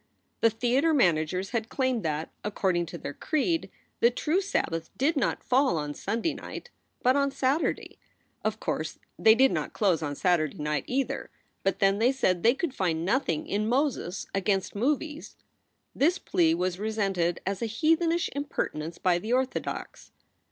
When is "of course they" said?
8.43-9.35